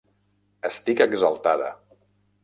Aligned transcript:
Estic 0.69 1.03
exaltada. 1.05 1.69